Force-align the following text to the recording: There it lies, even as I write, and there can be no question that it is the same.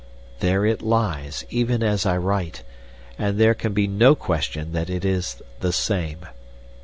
There 0.39 0.65
it 0.65 0.81
lies, 0.81 1.45
even 1.51 1.83
as 1.83 2.07
I 2.07 2.17
write, 2.17 2.63
and 3.19 3.37
there 3.39 3.53
can 3.53 3.71
be 3.71 3.85
no 3.85 4.15
question 4.15 4.71
that 4.71 4.89
it 4.89 5.05
is 5.05 5.43
the 5.59 5.71
same. 5.71 6.25